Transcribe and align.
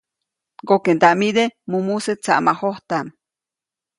Ŋgokeʼndaʼmide 0.63 1.43
mumuse 1.69 2.13
tsaʼmajojtaʼm. 2.23 3.07